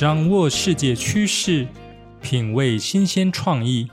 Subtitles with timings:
[0.00, 1.68] 掌握世界趋势，
[2.22, 3.86] 品味新鲜创意。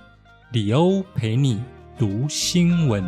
[0.53, 1.61] 李欧陪你
[1.99, 3.03] 读新闻。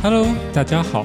[0.00, 1.04] Hello，大家好，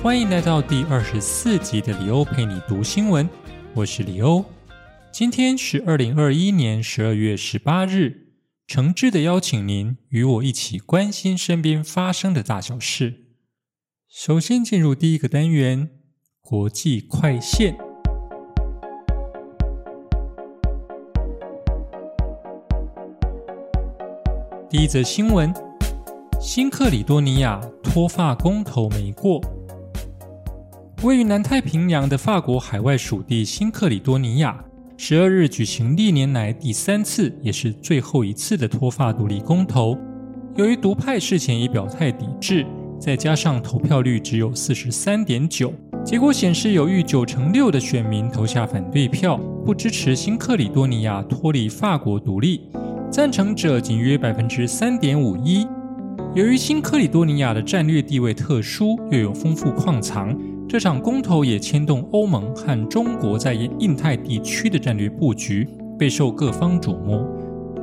[0.00, 3.28] 欢迎来到第二十四集的李欧陪你读新闻。
[3.74, 4.44] 我是李欧，
[5.10, 8.28] 今天是二零二一年十二月十八日，
[8.68, 13.24] 诚挚的邀请您与我一起关心身边发生的大小事。
[14.08, 15.90] 首先进入第一个单元——
[16.40, 17.91] 国际快线。
[24.72, 25.52] 第一则新闻：
[26.40, 29.38] 新克里多尼亚脱发公投没过。
[31.02, 34.64] 位于南太平洋的法国海外属地新克里多尼亚，
[34.96, 39.94] 十二日举行历年来第三次，也是最后一次的脱发独立公投。
[40.56, 42.66] 由于独派事前已表态抵制，
[42.98, 45.70] 再加上投票率只有四十三点九，
[46.02, 52.70] 结果显示有逾九成六的选民投下反对票，不支持新克里多尼亚脱离法国独立。
[53.12, 55.66] 赞成者仅约百分之三点五一。
[56.34, 60.34] 由于新克里多尼亚的战略地位特殊，又有丰富矿藏，
[60.66, 67.22] 这场公投也牵动欧盟和中国在印太地区的战略布局，备受各方瞩目。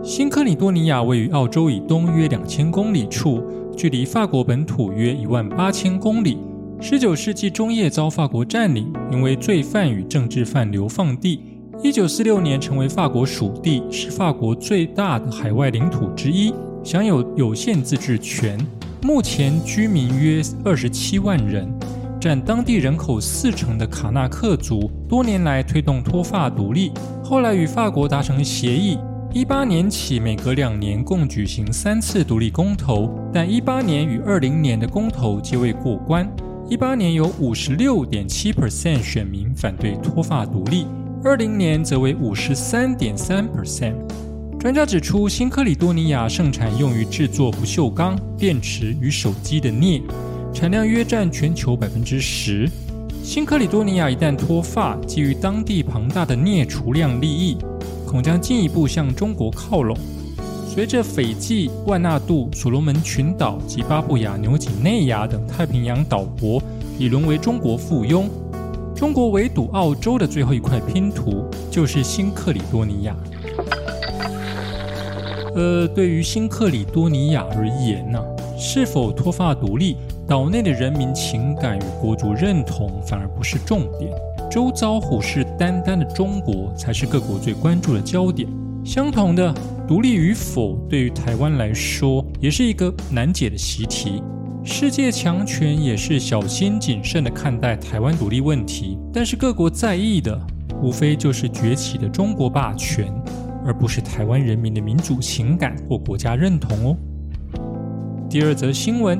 [0.01, 3.39] 新克里多尼亚位于澳洲以东约两千公里处，
[3.77, 6.39] 距离法国本土约一万八千公里。
[6.81, 11.39] 十九世纪中叶遭法国占领，因为罪犯与政治犯流放地。
[11.81, 18.59] 一九四六年成为法国属地，是法国最大的海外领土之一，享有有限自治权。
[19.01, 21.71] 目前居民约二十七万人，
[22.19, 26.91] 占当地人口四成的卡纳克族，多年来推动脱发独立。
[27.23, 28.97] 后来与法国达成协议，
[29.33, 36.29] 一八年起每隔两年共举行三次独立公投，但一八年与二零年的公投皆未过关。
[36.67, 40.85] 一八年有五十六点七 percent 选民反对脱发独立。
[41.21, 43.93] 二零年则为五十三点三 percent。
[44.57, 50.01] 专家指出，新克里多尼亚盛产用于制作不锈钢、电池与手机的镍，
[50.53, 52.69] 产量约占全球百分之十。
[53.21, 57.57] 新克里多尼亚一旦脱发，基于当地庞大的镍储量利益，
[58.07, 59.97] 恐将进一步向中国靠拢。
[60.73, 66.63] 随着斐济、万纳度、所罗门群岛及巴布亚纽几内亚等太平洋岛国
[66.97, 68.29] 已沦为中国附庸。
[68.99, 73.15] 中国围堵澳洲的最后一块拼图就是新克里多尼亚。
[75.55, 78.21] 呃，对于新克里多尼亚而言呢，
[78.57, 79.95] 是否脱发独立，
[80.27, 84.11] 岛内的人民情感与国族认同反而不是重点，
[84.51, 88.49] 周遭虎视眈眈的中国才是各国最关注的焦点。
[88.83, 89.55] 相同的，
[89.87, 94.21] 独立与否对于台湾来说也是一个难解的习题。
[94.71, 100.39] 世界强权也是小心谨慎地看待台湾独立问题，但是各国在意的
[100.79, 103.11] 无非就是崛起的中国霸权，
[103.65, 106.97] 而不是台湾人民的民主情感或国家认同哦。
[108.29, 109.19] 第二则新闻：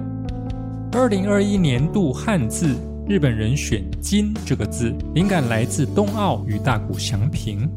[0.91, 2.75] 二零二一年度汉字，
[3.07, 7.67] 日本人选“金”这个字，灵感来自冬奥与大谷翔平。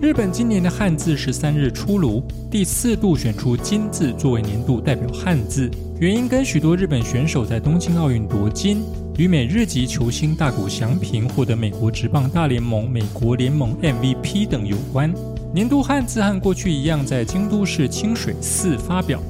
[0.00, 8.82] 日本今年的汉字十三日出炉，第四度选出“金”字作为年度代表汉字，原因跟许多日本选手在东京奥运夺金，
[9.18, 15.12] 与美日籍球星大谷翔平获得美国职棒大联盟美国联盟 MVP 等有关。
[15.52, 19.20] 年度汉字和过去一样，在京都市清水寺发表，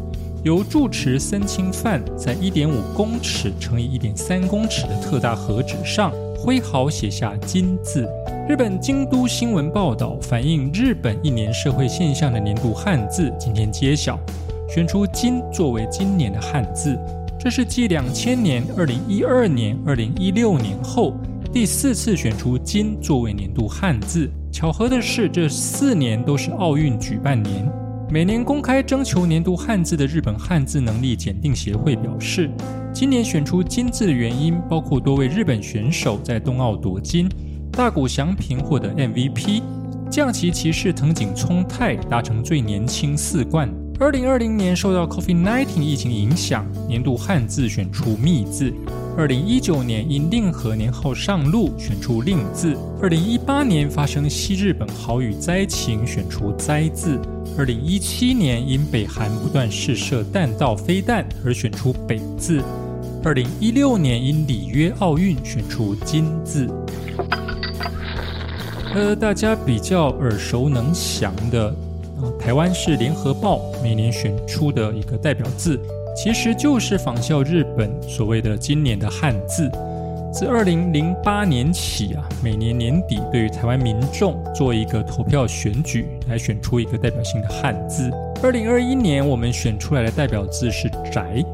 [0.44, 8.08] 由住持森清范在一点五公尺乘以一点三公尺的特大和纸上挥毫写下“金”字。
[8.50, 14.19] 日本京都新闻报道反映日本一年社会现象的年度汉字今天揭晓，
[14.69, 16.99] 选出“金”作为今年的汉字。
[17.38, 21.15] 这是继两千年、二零一二年、二零一六年后
[21.53, 24.28] 第四次选出“金”作为年度汉字。
[24.50, 27.71] 巧合的是，这四年都是奥运举办年。
[28.11, 32.50] 每年公开征求年度汉字的日本汉字能力检定协会表示，
[32.93, 37.29] 今年选出“金”字的原因包括多位日本选手在冬奥夺金。
[37.72, 39.62] 大谷翔平获得 MVP，
[40.11, 43.69] 将棋骑士藤井聪太达成最年轻四冠。
[43.99, 48.72] 二零二零年受到 COVID-19 疫情影响，年度汉字选出“密”字。
[49.17, 52.76] 二零一九年因令和年号上路，选出“令”字。
[53.00, 57.20] 二零一八年发生西日本豪雨灾情，选出“灾”字。
[57.56, 62.62] 二零一七年因北韩不断试射弹道飞弹而选出“北”字。
[63.23, 66.66] 二零一六年因里约奥运选出“金”字。
[68.92, 71.69] 呃，大家比较耳熟能详的，
[72.20, 75.78] 啊，台湾是联合报每年选出的一个代表字，
[76.16, 79.70] 其实就是仿效日本所谓的今年的汉字。
[80.32, 88.10] 自二零零八年起啊，每年年底对于台湾民众做一个投票选举，来选出一个代表性的汉字。
[88.42, 91.44] 二零二一年我们选出来的代表字是“宅”，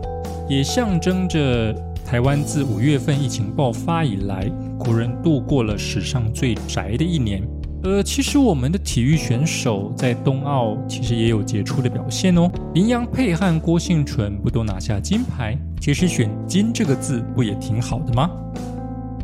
[0.48, 1.74] 也象征着
[2.06, 4.48] 台湾自五月份疫情爆发以来，
[4.78, 7.42] 国人度过了史上最宅的一年。
[7.82, 12.48] 呃，其实我们的体育选手在冬奥其实也有杰出的表现哦。
[12.74, 15.58] 林洋配和郭幸淳不都拿下金牌？
[15.80, 18.30] 其实选“金”这个字不也挺好的吗？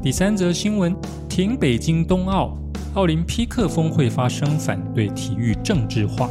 [0.02, 0.92] 第三则新闻：
[1.28, 2.58] 停北京冬奥，
[2.94, 6.28] 奥林匹克峰会发生反对体育政治化。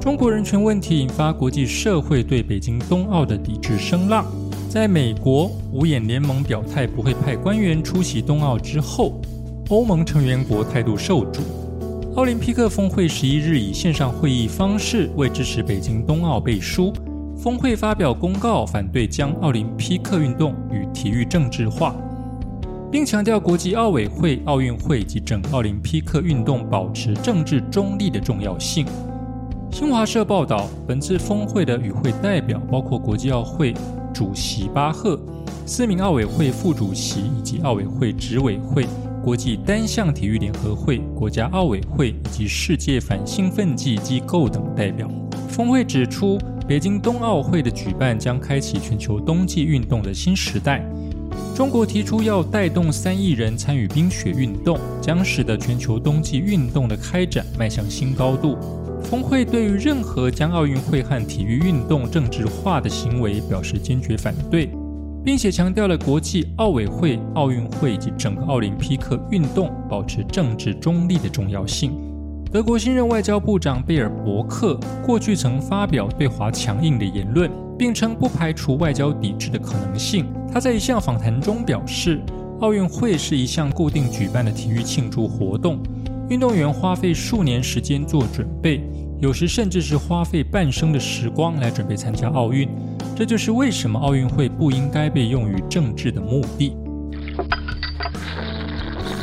[0.00, 4.26] 中国人权问题引发国际社会对北京冬奥的抵制声浪。
[4.72, 9.20] 在美国五眼联盟表态不会派官员出席冬奥之后，
[9.68, 11.42] 欧盟成员国态度受阻。
[12.16, 16.90] 奥林匹克峰会十一日以线上会议方式为支持北京冬奥背书。
[17.36, 21.94] 峰会发表公告，反对将奥林匹克运动与体育政治化，
[22.90, 28.86] 并强调国际奥委会、奥运会及整奥林匹克运动保持政治中立的重要性。
[29.72, 33.74] 新华社报道，本次峰会的与会代表包括国际奥会
[34.12, 35.18] 主席巴赫、
[35.64, 38.86] 四名奥委会副主席以及奥委会执委会。
[39.24, 45.08] 国际单项体育联合会、国家奥委会以及世界反兴奋剂机构等代表。
[45.48, 50.84] 峰会指出，北京冬奥会的举办将开启全球冬季运动的新时代。
[51.56, 58.58] 中国提出要带动三亿人参与冰雪运动，将使得全球冬季运动的开展迈向新高度。
[59.12, 64.70] 峰会对于任何将奥运会和体育运动政治化的行为表示坚决反对。
[65.22, 71.92] 并且强调了国际奥委会、奥运会以及整个奥林匹克运动保持政治中立的重要性。
[72.50, 80.24] 德国新任外交部长贝尔伯克过去曾发表对华强硬的言论，并称不排除外交抵制的可能性。
[80.50, 82.18] 他在一项访谈中表示，
[82.60, 85.78] 奥运会是一项固定举办的体育庆祝活动，
[86.30, 88.82] 运动员花费数年时间做准备，
[89.22, 92.68] 有时甚至是花费半生的时光来准备参加奥运。
[93.14, 96.74] 这就是为什么奥运会不应该被用于政治的目的。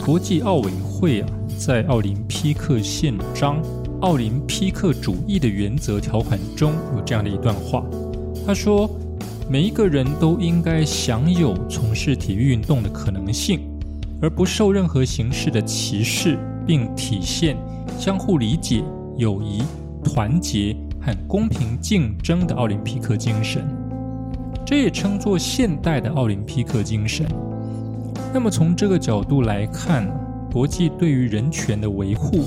[0.06, 3.62] 国际奥委会啊，在奥林匹克宪章
[4.00, 7.84] 《奥林匹克主义的原则》条款中有这样的一段话，
[8.48, 8.90] 他说
[9.52, 13.60] ：“每一个人都应该享有从事体育运动的可能性，
[14.22, 17.58] 而不受任何形式的歧视，并体现
[17.98, 18.82] 相互理解、
[19.18, 19.62] 友谊、
[20.10, 23.66] 团结。”和公平竞争的奥林匹克精神，
[24.66, 27.26] 这也称作现代的奥林匹克精神。
[28.34, 30.06] 那么从这个角度来看，
[30.52, 32.44] 国际对于人权的维护，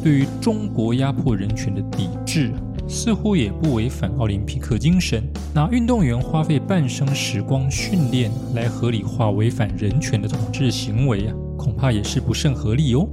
[0.00, 2.52] 对于中国压迫人权的抵制，
[2.86, 5.20] 似乎也不违反奥林匹克精神。
[5.52, 13.08] 拿运动员花费半生时光训练来合理化违反人权的统治行为啊，恐怕也是不甚合理哦。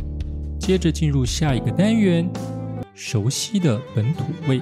[0.59, 2.29] 接着进入下一个单元。
[2.95, 4.61] 熟悉的本土味。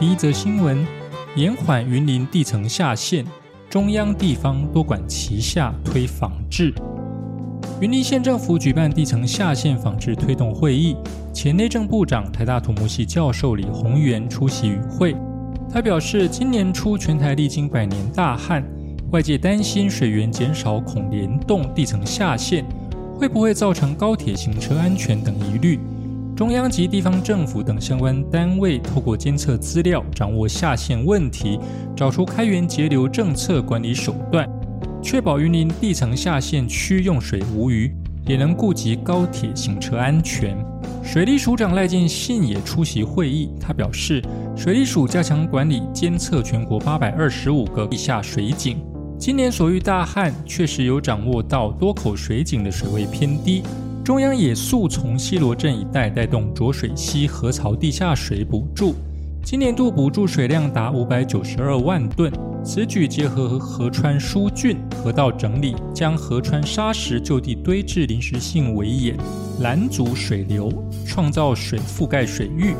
[0.00, 0.84] 第一则新闻：
[1.36, 3.22] 延缓云林地层下陷，
[3.68, 6.72] 中央地方多管齐下推仿制。
[7.82, 10.96] 云林县政府举办地层下陷仿制推动会议，
[11.34, 15.14] 前内政部长、台大土木系教授李宏源出席与会。
[15.70, 18.64] 他表示，今年初全台历经百年大旱。
[19.14, 22.64] 外界担心水源减少恐联动地层下陷，
[23.16, 25.78] 会不会造成高铁行车安全等疑虑？
[26.34, 31.60] 中央及地方政府等相关单位透过监测资料，掌握下陷问题，
[31.94, 34.50] 找出开源节流政策管理手段，
[35.00, 37.94] 确保云林地层下陷区用水无虞，
[38.26, 40.56] 也能顾及高铁行车安全。
[41.04, 44.20] 水利署长赖建信也出席会议，他表示，
[44.56, 48.76] 水利署加强管理监测全国八百二十五个地下水井。
[49.16, 53.62] 今年所遇大旱，确实有掌握到多口水井的水位偏低。
[54.04, 58.94] 中央也速从西罗镇一带带动浊水溪河槽地下水补助，
[59.42, 62.30] 今年度补助水量达五百九十二万吨。
[62.62, 69.16] 此举结合河川疏浚、河道整理，将河川沙石就地堆置临时性围堰，
[69.60, 70.70] 拦阻水流，
[71.06, 72.74] 创造水覆盖水域，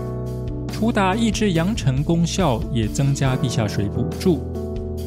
[0.72, 4.53] 除达抑制扬尘功效，也增加地下水补助。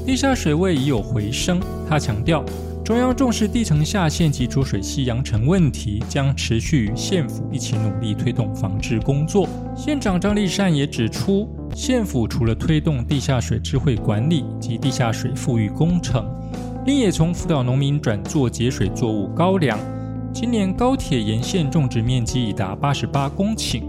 [0.08, 2.42] 地下水位已有回升，他强调，
[2.82, 9.46] 中央重视地层下陷及浊水溪扬尘问题，将持续与县府一起努力推动防治工作。
[9.76, 16.26] 县长张立善也指出，县府除了推动地下水智慧管理及地下水富裕工程，
[16.86, 19.78] 另也从辅导农民转做节水作物高粱。
[20.34, 23.84] 今年高铁沿线种植面积已达八十八公顷，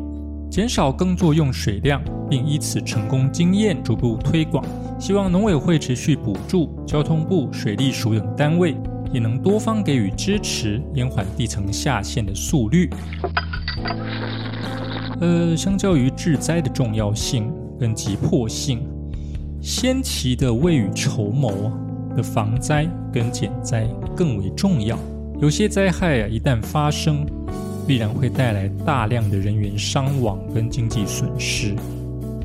[0.50, 4.64] 减少耕作用水量，并以此成功经验逐步推广。
[4.98, 8.76] 希望农委会持续补助，交通部、水利署等单位
[9.12, 12.90] 也能多方给予支持，延缓地层下陷的速率。
[15.20, 18.80] 呃，相较于治灾的重要性跟急迫性，
[19.60, 21.72] 先期的未雨绸缪
[22.16, 24.98] 的防灾跟减灾更为重要。
[25.40, 27.24] 有些灾害啊，一旦发生，
[27.86, 31.76] 必然会带来大量的人员伤亡跟经济损失。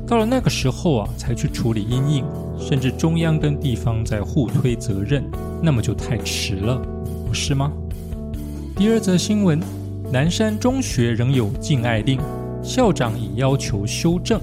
[0.06, 2.24] 到了那个时候啊，才去处理阴影，
[2.58, 5.24] 甚至中央跟地方在互推责任，
[5.62, 6.80] 那么就太迟了，
[7.26, 7.72] 不是吗？
[8.76, 9.60] 第二则新闻：
[10.12, 12.20] 南山中学仍有禁爱令。
[12.62, 14.40] 校长已要求修正。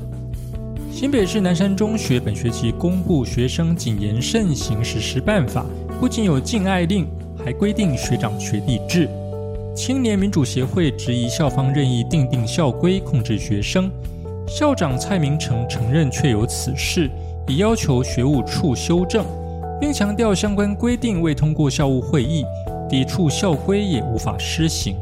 [0.91, 5.65] 新北市南山中学本学期公布学生谨言慎行实施办法，
[5.99, 7.07] 不仅有禁爱令，
[7.43, 9.09] 还规定学长学弟制。
[9.75, 13.89] 青年民主协会质疑校方任意定定校规控制学生，
[14.53, 17.09] 校长蔡明诚承认确有此事，
[17.47, 19.25] 已要求学务处修正，
[19.79, 22.43] 并强调相关规定未通过校务会议，
[22.89, 24.97] 抵触校规也无法施行。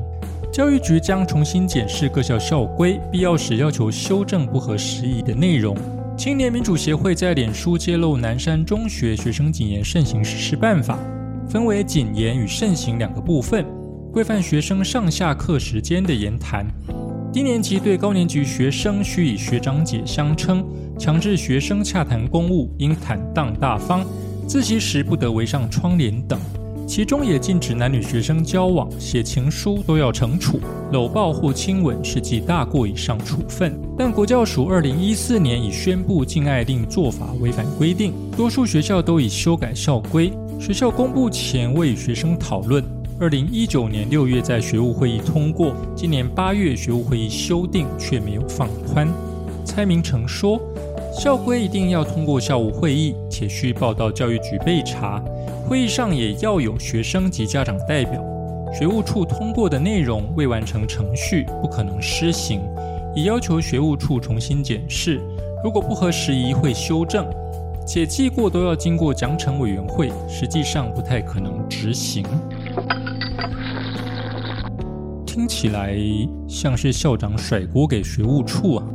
[0.54, 5.76] 教育局将重新检视各校校规，必要时要求修正不合时宜的内容。
[6.16, 11.00] 青年民主协会在脸书揭露南山中学学生谨言慎行实施办法，
[11.50, 13.66] 分为谨言与慎行两个部分，
[14.14, 16.68] 规范学生上下课时间的言谈。
[17.32, 20.66] 低年级对高年级学生需以学长姐相称，
[20.98, 24.04] 强制学生洽谈公务应坦荡大方，
[24.48, 26.40] 自习时不得围上窗帘等。
[26.88, 30.60] 其中也禁止男女学生交往、写情书都要惩处，
[30.92, 33.80] 搂抱或亲吻是记大过以上处分。
[33.96, 40.34] 但国教署二零一四年已宣布禁爱令做法违反规定，多数学校都已修改校规。
[40.60, 42.84] 学校公布前未与学生讨论，
[43.22, 49.10] 二零一九年六月在学务会议通过，今年八月学务会议修订却没有放宽。
[49.66, 50.58] 蔡明成说，
[51.12, 55.22] 校规一定要通过校务会议，且需报到教育局备查。
[55.68, 58.24] 会议上也要有学生及家长代表，
[58.74, 62.62] 学务处通过的内容未完成程序，不可能施行，
[63.14, 65.20] 已要求学务处重新检视，
[65.62, 67.28] 如果不合时宜会修正，
[67.86, 72.24] 且记过都要经过奖惩委员会，实际上不太可能执行。
[75.40, 75.96] 听起来
[76.50, 78.86] 像是校长甩锅给学务处啊，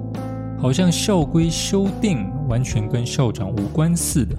[0.59, 4.37] 好像校规修订完全跟校长无关似的。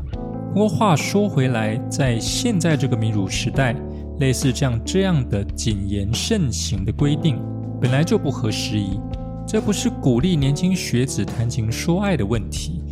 [0.54, 3.76] 不过话说回来，在现在这个民主时代，
[4.20, 7.42] 类似这样这样的谨言慎行的规定，
[7.82, 9.00] 本来就不合时宜。
[9.48, 12.84] 这不是鼓励年轻学子谈情说爱的问题，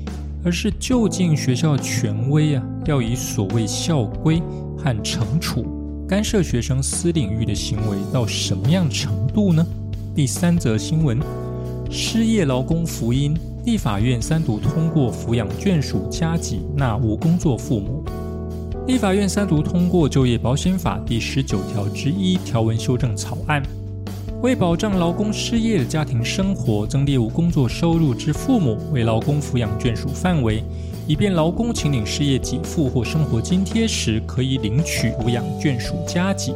[0.43, 4.41] 而是就近学校权威啊，要以所谓校规
[4.75, 5.73] 和惩处
[6.13, 9.65] 干涉学生私领域的行为到什么样程度呢？
[10.13, 11.17] 第三则新闻：
[11.89, 13.36] 失业劳工福音。
[13.65, 18.03] 立法院三读通过抚养眷属加给纳无工作父母。
[18.86, 23.63] 立法院三读通过就业保险法第十九条之一条文修正草案，
[24.43, 30.63] 为保障劳工失业的家庭生活，增列无工作收入之父母为劳工抚养眷属范围，
[31.07, 36.53] 以便劳工请领失业给付或生活津贴时，可以领取抚养眷属加给。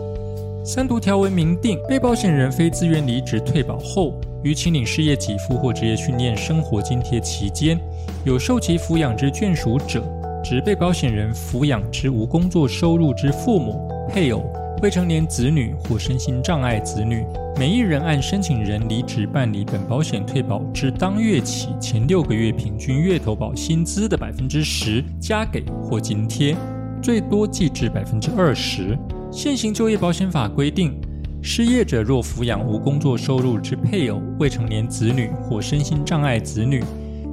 [0.64, 4.14] 三读条文明定，被保险人非自愿离职退保后。
[4.44, 7.78] 于请领失业给付或职业训练生活津贴期间，
[8.24, 10.04] 有受其抚养之眷属者，
[10.44, 14.44] 指被保险人抚养之无工作收入之父母、配偶、
[14.84, 17.26] 未成年子女或身心障碍子女，
[17.58, 26.56] 每一人按申请人离职办理本保险退保至当月起前六个月平均月投保薪资的百分之十加给或津贴，
[27.02, 28.96] 最多计至百分之二十。
[29.32, 31.00] 现行就业保险法规定。
[31.42, 36.84] 失业者若抚养无工作收入之配偶、未成年子女或身心障碍子女，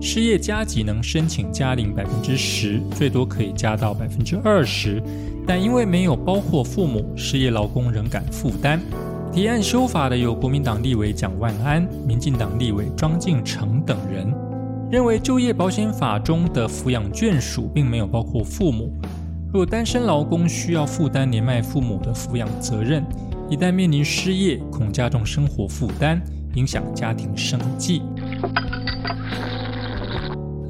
[0.06, 5.02] 失业加给能申请加领百分之十，最多可以加到百分之二十。
[5.46, 8.78] 但因为没有包括父母，失业劳工仍敢负担。
[9.32, 14.30] 提案修法的有国民党立委蒋万安、民进党立委庄敬诚等人，
[14.90, 18.92] 认为就业保险法中的抚养眷属并没有包括父母。
[19.54, 23.02] 若单身劳工需要负担年迈父母的抚养责任。
[23.48, 26.20] 一旦面临失业，恐加重生活负担，
[26.56, 28.02] 影响家庭生计。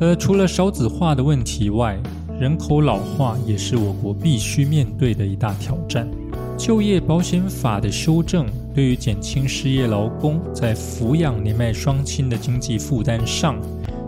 [0.00, 1.98] 而除了少子化的问题外，
[2.40, 6.08] 人口老化也是我国必须面对的一大挑战。
[6.56, 13.56] 就业保险法的修正，对于减轻失业劳工在抚养年迈双亲的经济负担上，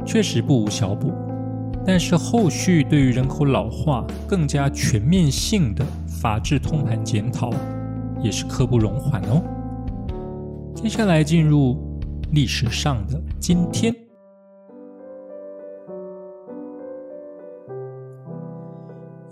[0.05, 1.13] 确实不无小补。
[1.87, 7.53] 但是后续对于人口老化更加全面性的法制通盘检讨。
[8.23, 9.43] 也是刻不容缓哦。
[10.75, 11.77] 接下来进入
[12.33, 14.06] 历史上的今天。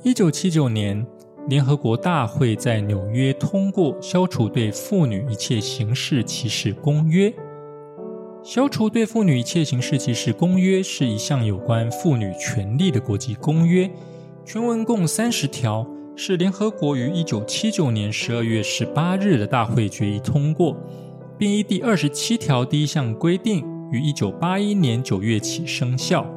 [0.05, 1.07] 一九七九年，
[1.49, 7.31] 联合国大会在纽约通过《消除对妇女一切形式歧视公约》。
[8.43, 13.91] 《消除对妇女一切形式歧视公约》是一项有关妇女权利的国际公约，
[14.45, 20.77] 全文共三十条，是联合国于一九七九年十二月十八日的大会决议通过，
[21.39, 26.31] 并依第二十七条第一项规定，于一九八一年九月起生效。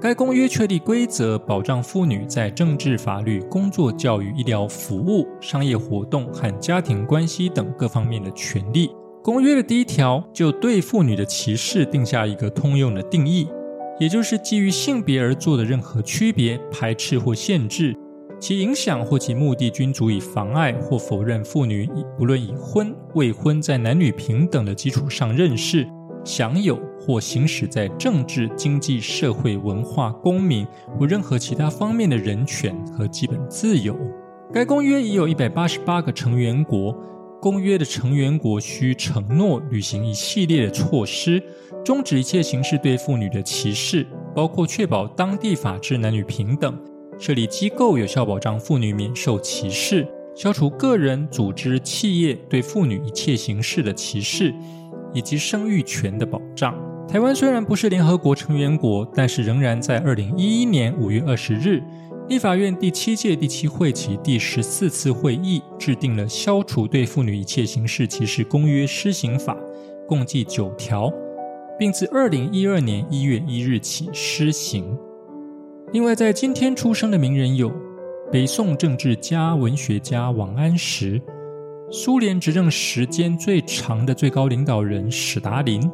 [0.00, 8.90] 该公约确立规则，保障妇女在政治、法律、工作、教育、医疗服务、商业活动和家庭关系等各方面的权利。
[9.22, 13.46] 公约的第一条就对妇女的歧视定下一个通用的定义，
[13.98, 17.94] 也就是基于性别而做的任何区别、排斥或限制，
[18.40, 25.86] 其影响或其目的均足以妨碍或否认妇女不论已婚、未婚，在男女平等的基础上认识。
[26.24, 30.66] 享有或行使在政治、经济、社会、文化、公民
[30.98, 33.96] 或任何其他方面的人权和基本自由。
[34.52, 36.96] 该公约已有一百八十八个成员国。
[37.42, 41.42] 公约的成员国需承诺履行一系列的措施，
[41.82, 46.78] 终止一切形式对妇女的歧视，包括确保当地法治男女平等，
[47.18, 54.54] 设立机构有效保障妇女免受歧视，消除个人、组织、企业对妇女一切形式的歧视。
[55.12, 56.74] 以及生育权的保障。
[57.08, 61.82] 台湾虽然不是联合国成员国，但是仍然在二零一一年五月二十日，
[62.28, 69.54] 立法院第七届第七会期第十四次会议制定了《消除对妇女一切形式歧视公约施行法》，
[70.06, 71.12] 共计九条，
[71.76, 74.96] 并自二零一二年一月一日起施行。
[75.92, 77.72] 另外，在今天出生的名人有
[78.30, 81.20] 北宋政治家、文学家王安石。
[81.92, 85.90] 苏联执政时间最长的最高领导人史达林，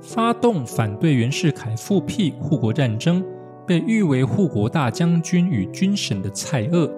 [0.00, 3.20] 发动反对袁世凯复辟护国战争，
[3.66, 6.88] 被誉为护国大将军与军神的蔡锷，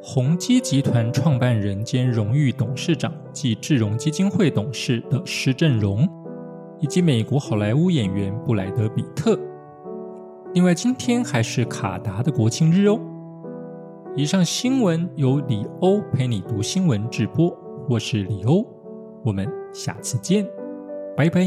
[0.00, 6.08] 宏基集团创办人兼荣誉董事长暨智融基金会董事的施正荣，
[6.78, 9.36] 以及美国好莱坞演员布莱德比特。
[10.54, 13.00] 另外，今天还是卡达的国庆日哦。
[14.18, 17.54] 以上新闻由李欧陪你读新闻直播，
[17.86, 18.66] 我是李欧，
[19.22, 20.42] 我们下次见，
[21.14, 21.42] 拜拜。